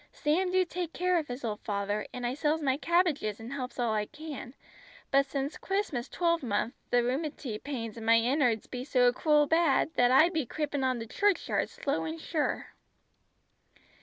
[0.11, 3.77] "Sam do take care of his old father, an' I sells my cabbages an' helps
[3.77, 4.55] all I can;
[5.11, 10.09] but since Christmas twelvemonth the rheumaty pains in my innerds be so cruel bad, that
[10.09, 12.73] I be creepin' on to church yard slow and sure."